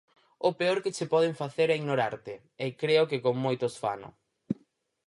[0.47, 2.33] O peor que che poden facer é ignorarte,
[2.65, 4.09] e creo que con moitos fano.